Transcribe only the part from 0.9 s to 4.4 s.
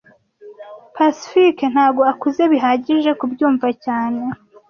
Pacifique ntago akuze bihagije kubyumva cyane